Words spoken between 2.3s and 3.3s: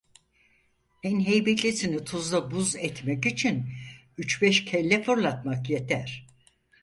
buz etmek